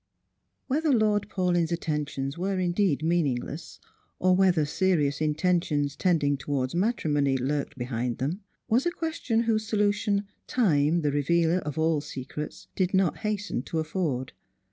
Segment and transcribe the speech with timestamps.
[0.65, 3.79] Whether Lord Paulyn's attentions were indeed meaningless,
[4.17, 9.67] or whether serious intentions tending towards mati imoiiy hirked behind them, was a question whose
[9.67, 14.33] solution Time, the revealer of all secrets, did not hasten to afford.